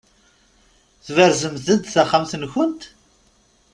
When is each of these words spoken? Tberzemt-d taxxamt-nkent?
Tberzemt-d 1.05 1.83
taxxamt-nkent? 1.93 2.81